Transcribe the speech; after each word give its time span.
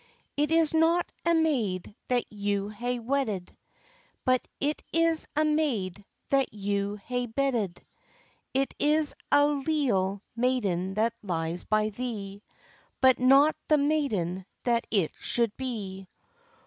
"It 0.35 0.49
is 0.49 0.73
not 0.73 1.05
a 1.27 1.35
maid 1.35 1.93
that 2.07 2.25
you 2.33 2.69
hae 2.69 2.97
wedded, 2.97 3.55
But 4.25 4.41
it 4.59 4.81
is 4.91 5.27
a 5.35 5.45
maid 5.45 6.03
that 6.29 6.51
you 6.55 6.95
hae 7.05 7.27
bedded; 7.27 7.85
It 8.51 8.73
is 8.79 9.13
a 9.31 9.45
leal 9.45 10.23
maiden 10.35 10.95
that 10.95 11.13
lies 11.21 11.65
by 11.65 11.89
thee, 11.89 12.41
But 12.99 13.19
not 13.19 13.55
the 13.67 13.77
maiden 13.77 14.47
that 14.63 14.87
it 14.89 15.11
should 15.19 15.55
be." 15.55 16.07